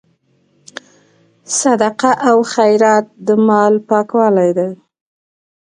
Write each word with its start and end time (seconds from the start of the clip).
صدقه 1.59 2.11
او 2.29 2.37
خیرات 2.53 3.05
د 3.25 3.27
مال 3.47 3.73
پاکوالی 3.89 4.49
دی. 4.57 4.71